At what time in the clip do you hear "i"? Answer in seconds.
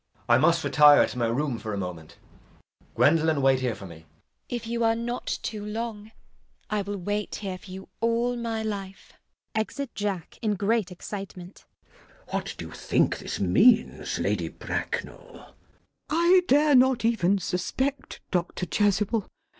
0.29-0.37, 6.71-6.81, 16.09-16.41